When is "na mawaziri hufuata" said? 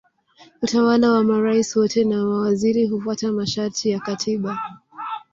2.03-3.31